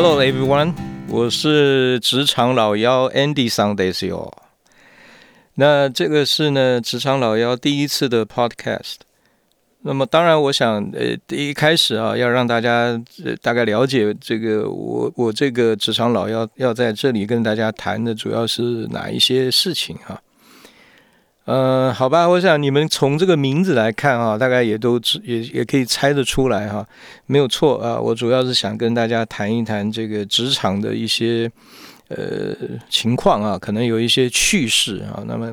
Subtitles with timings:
[0.00, 0.74] Hello everyone，
[1.08, 4.32] 我是职场老妖 Andy Sundays 哟。
[5.56, 8.98] 那这个是呢，职场老妖第一次的 Podcast。
[9.80, 20.22] 那么当然，我想呃，第一开始啊，要让大家呃大概了解这个我我这个职场老妖要在这里跟大家谈的主要是哪一些事情哈。
[21.48, 26.86] 呃，好吧，我想你们从这个名字来看啊，大概也都也也可以猜得出来哈，
[27.24, 27.98] 没有错啊。
[27.98, 31.50] 我主要是想跟大家谈一谈这个职场的一些
[32.08, 32.54] 呃
[32.90, 35.24] 情况啊，可能有一些趣事啊。
[35.26, 35.50] 那么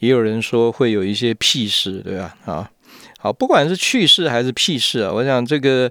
[0.00, 2.36] 也有人说会有一些屁事，对吧？
[2.44, 2.70] 啊，
[3.18, 5.90] 好，不管是趣事还是屁事啊，我想这个，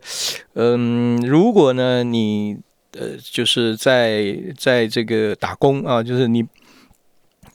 [0.54, 2.56] 嗯，如果呢你
[2.92, 6.46] 呃就是在在这个打工啊，就是你。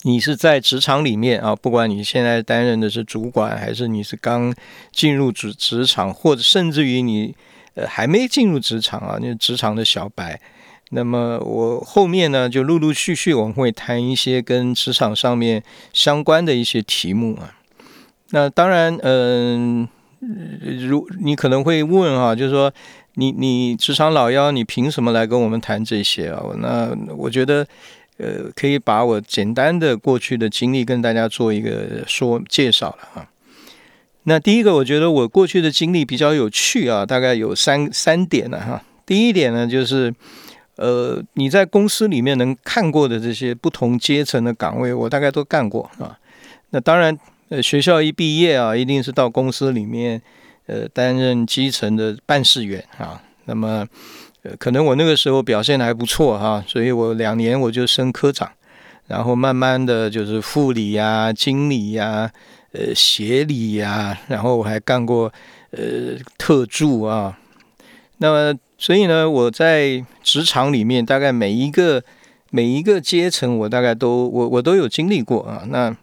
[0.02, 4.52] 你是在职场里面啊，不管你现在担任的是主管，还是你是刚
[4.90, 7.32] 进入职职场，或者甚至于你
[7.74, 10.40] 呃还没进入职场啊，那职场的小白，
[10.90, 17.54] 那么我后面呢就陆陆续续我们会谈一些跟职场上面相关的一些题目啊。
[18.30, 19.86] 那当然，嗯，
[20.88, 22.72] 如你可能会问啊，就是说
[23.14, 26.42] 你你职场老妖，你凭什么来跟我们谈这些啊？
[26.58, 27.64] 那我觉得。
[28.22, 33.28] 呃，可以把我简单的过去的经历跟大家做一个说介绍了啊。
[34.24, 38.80] 那第一个，我觉得我过去的经历比较有趣啊，大概有三三点呢哈。
[39.04, 40.14] 第一点呢，就是
[40.76, 46.16] 呃，你在公司里面能看过的这些不同阶层的岗位，我大概都干过啊。
[46.70, 50.22] 那当然，呃，学校一毕业啊，一定是到公司里面
[50.66, 53.20] 呃担任基层的办事员啊。
[53.46, 53.84] 那么
[54.42, 58.50] 呃，可能我那个时候表现的还不错哈，所以我两年我就升科长，
[59.06, 62.30] 然后慢慢的就是副理呀、经理呀、
[62.72, 65.32] 呃协理呀，然后我还干过
[65.70, 67.38] 呃特助啊。
[68.18, 72.02] 那么，所以呢，我在职场里面大概每一个
[72.50, 75.62] 每一个阶层，我大概都我我都有经历过啊。
[75.68, 75.96] 那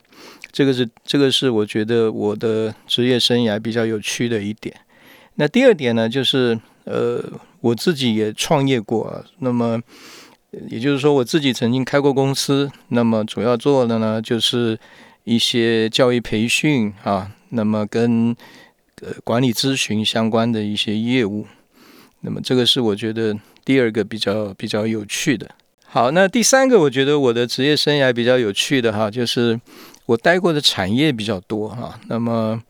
[0.51, 4.73] 这个是这个是我觉得我的职业生涯比较有趣的一点。
[5.39, 7.23] 那第二点呢，就是呃。
[7.61, 9.77] 我自己也创业过，那么
[10.69, 14.79] 也就是说，我自己曾经开过公司，那么主要做的呢，就是
[15.25, 18.33] 一些教育培训啊，那么跟
[19.01, 21.45] 呃管理咨询相关的一些业务，
[22.21, 25.51] 那么这个是我觉得第二个比较比较有趣的。
[25.85, 29.59] 好，那第三个，我觉得我的职业生涯比较有趣的哈，就是
[30.05, 31.99] 我待过的产业比较多哈。
[32.07, 32.63] 那么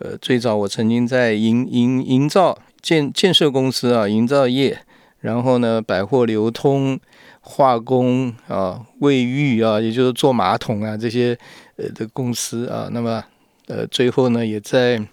[0.00, 2.58] 呃，最早我曾经在营营营造。
[2.82, 4.78] 建建设公司啊，营造业，
[5.20, 6.98] 然后呢，百货流通、
[7.42, 11.38] 化工啊、卫浴啊，也就是做马桶啊这些
[11.76, 13.22] 呃的公司啊，那么
[13.66, 15.06] 呃最后呢，也在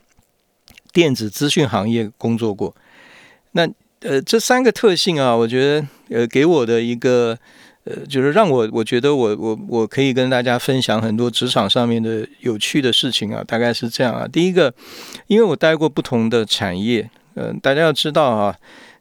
[0.93, 2.73] 电子资讯行业工作过。
[3.51, 3.67] 那
[3.99, 7.37] 呃这三个特性啊，我觉得呃给我的一个
[7.87, 14.27] 呃就是让我我觉得我我我可以跟大家分享很多职场上面的有趣的事情啊，大概是这样啊。
[14.27, 14.73] 第一个，
[15.27, 17.09] 因为我待过不同的产业。
[17.35, 18.55] 嗯，大家要知道啊，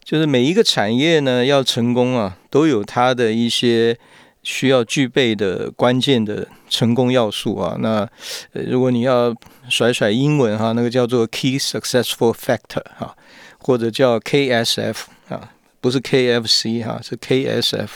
[0.05, 3.99] 就是每一个产业呢要成功啊，都有它的一些
[4.43, 7.77] 需要具备的关键的成功要素啊。
[7.81, 8.07] 那
[8.53, 9.35] 如果你要
[9.71, 13.17] 甩甩英文哈，那个叫做 Key Successful Factor 哈，
[13.59, 14.97] 或者叫 KSF
[15.31, 17.89] 啊，不是 KFC 哈，是 KSF。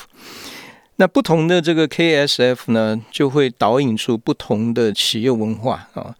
[1.00, 6.14] 那不同的这个 KSF 呢，就会导引出不同的企业文化啊。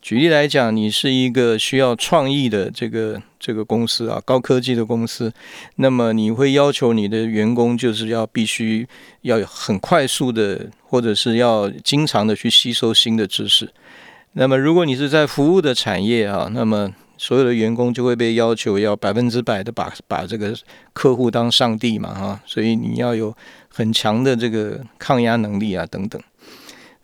[0.00, 5.30] 举例来讲，你是一个需要创意的这个这个公司啊，高科技的公司，
[5.76, 8.88] 那么你会要求你的员工就是要必须
[9.20, 13.70] 要很快速的，或者是要经常的去吸收新的知识。
[14.32, 20.54] 那么如果你是在服务的产业啊，那么所有的员工就会被要求要百分之百的把把这个
[20.92, 23.34] 客户当上帝嘛，哈，所以你要有
[23.68, 26.20] 很强的这个抗压能力啊，等等。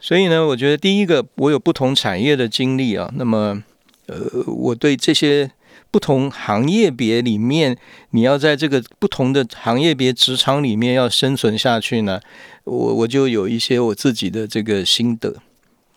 [0.01, 3.11] 所以呢，我觉得第一个，我有不同产业的经历啊。
[3.17, 3.63] 那么，
[4.07, 4.17] 呃，
[4.47, 5.51] 我对这些
[5.91, 7.77] 不同行业别里面，
[8.11, 12.21] 你要在这个不同的行业别职场里面要生存下去呢，
[12.63, 15.35] 我我就有一些我自己的这个心得。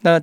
[0.01, 0.19] 那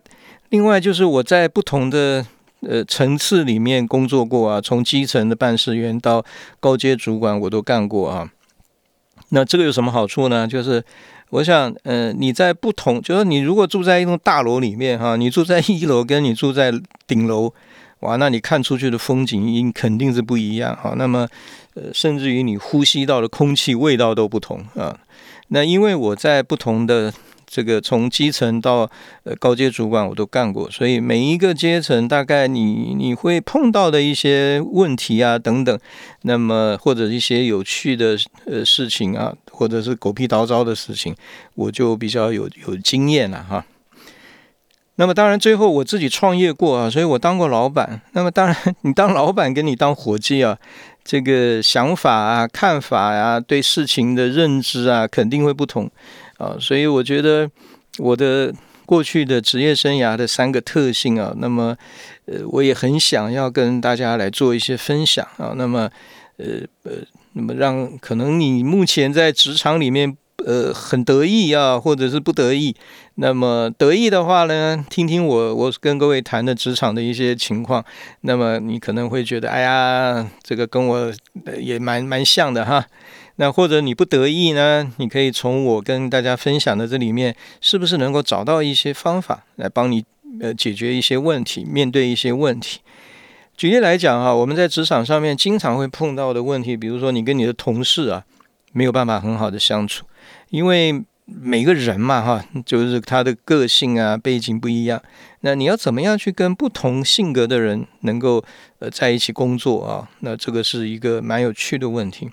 [0.49, 2.27] 另外就是我在不同的
[2.61, 6.25] 呃层次里面工作过啊，从基层的办事员到
[6.61, 8.31] 高阶主管，我都干过啊。
[9.31, 10.47] 那这个有什么好处呢？
[10.47, 10.83] 就是
[11.31, 16.73] 我想，呃，你在不同，就是你如果住在一栋大楼里面哈，你住在一楼跟你住在
[17.07, 17.53] 顶楼，
[18.01, 20.95] 哇，那你看出去的风景应肯定是不一样哈。
[20.97, 21.29] 那么，
[21.75, 24.99] 呃，甚至于你呼吸到的空气味道都不同啊。
[25.49, 27.13] 那因为我在不同的
[27.49, 28.89] 这个从基层到
[29.25, 35.77] 呃高阶主管我都干过，所以每一个阶层大概你你会碰到的一些问题啊等等，
[36.23, 38.17] 那么或者一些有趣的
[38.47, 41.15] 呃事情啊，或者是狗屁叨糟的事情，
[41.55, 43.65] 我就比较有有经验了哈。
[44.97, 48.01] 那么当然，最后我自己创业过啊，所以我当过老板。
[48.15, 50.59] 那么当然，你当老板跟你当伙计啊，
[51.05, 55.89] 这个想法啊、看法呀、对事情的认知啊，肯定会不同
[56.39, 56.57] 啊。
[56.59, 57.49] 所以我觉得
[57.99, 58.53] 我的
[58.87, 61.77] 过去的职业生涯的三个特性啊，那么
[62.25, 65.53] 呃，我也很想要跟大家来做一些分享啊。
[65.57, 65.91] 那么
[66.39, 66.47] 呃
[66.85, 66.93] 呃，
[67.35, 70.17] 那么让可能你目前在职场里面。
[70.47, 72.75] 呃，很得意啊，或者是不得意。
[73.17, 77.85] 那么得意的话呢，听听我我跟各位谈的职场的一些情况。
[78.21, 81.13] 那么你可能会觉得，哎呀，这个跟我
[81.59, 82.87] 也蛮蛮像的哈。
[83.41, 90.05] 那或者你不得意呢，你可以从我跟大家分享的这里面，是不是能够找到一些方法来帮你
[90.41, 92.81] 呃解决一些问题，面对一些问题。
[93.57, 98.25] 举例来讲哈，我们在职场上面经常会碰到的问题，比如说你跟你的同事啊，
[98.73, 100.05] 没有办法很好的相处。
[100.51, 105.03] 因为每个人嘛，哈，就是他的个性啊、背景不一样。
[105.41, 108.43] 那你要怎么样去跟不同性格的人能够
[108.79, 110.09] 呃在一起工作啊？
[110.21, 112.31] 那这个是一个蛮有趣的问题。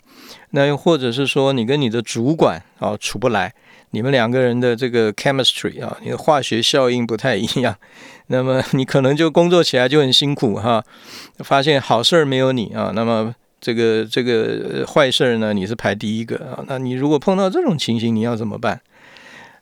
[0.51, 3.53] 那又或者是说，你跟你的主管啊处不来，
[3.91, 7.75] 你们两个人的这个 chemistry 啊，你的化学效应不太一样，
[8.27, 10.81] 那么你可能就工作起来就很辛苦哈。
[11.39, 13.35] 发现好事儿没有你啊，那么。
[13.59, 16.63] 这个这个坏事儿呢，你是排第一个啊。
[16.67, 18.81] 那你如果碰到这种情形，你要怎么办？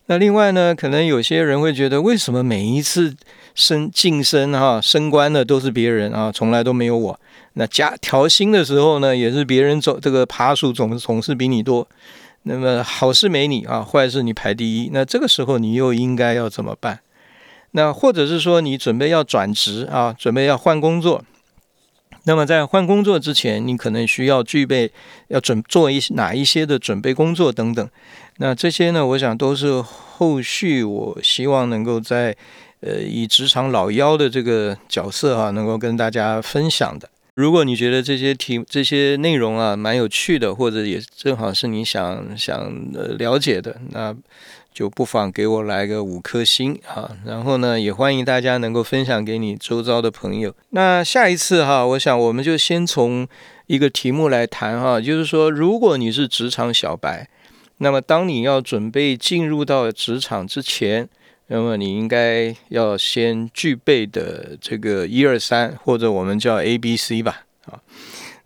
[0.07, 3.15] 那另外呢，可能有些人会觉得，为什么每一次
[3.55, 7.19] 升晋升哈升官的都是别人啊，从来都没有我？
[7.53, 11.87] 那加调薪的时候呢，也是别人走这个爬树总总是比你多。
[12.43, 14.89] 那么好事没你啊，坏事你排第一。
[14.91, 16.99] 那这个时候你又应该要怎么办？
[17.71, 21.23] 那或者是说你准备要转职啊，准备要换工作？
[22.25, 24.91] 那么在换工作之前，你可能需要具备
[25.27, 27.89] 要准做一些哪一些的准备工作等等。
[28.37, 32.35] 那这些呢，我想都是后续我希望能够在
[32.79, 37.09] 呃以职场老妖的这个角色哈，能够跟大家分享的。
[37.35, 42.73] 如果你觉得这些题这些内容啊蛮有趣的，或者也正好是你想想
[43.17, 44.15] 了解的，那。
[44.73, 47.11] 就不妨给我来个五颗星啊！
[47.25, 50.53] 然后呢，也欢迎大家能够分享给你周遭的朋友。
[50.69, 53.27] 那下一次哈，我想我们就先从
[53.67, 57.29] 一个题目来谈哈，就是说，如果你是职场小白，
[57.77, 61.07] 那么当你要准备进入到职场之前，
[61.47, 67.79] 那么你应该要先具备的这个一二三，或者我们叫 A B C 吧啊。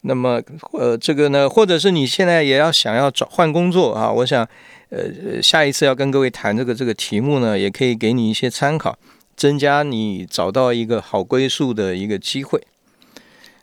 [0.01, 0.41] 那么
[0.73, 4.47] 呃，这个呢，或者是你现在也要想要找换工作啊，我想。
[4.89, 8.97] 呃，下一次要跟各位谈这个这个题目呢，也可以给你一些参考，
[9.35, 12.63] 增加你找到一个好归宿的一个机会。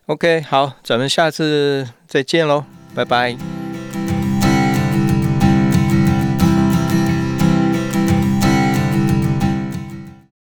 [0.04, 2.64] OK，好，咱们下次再见喽，
[2.94, 3.53] 拜拜。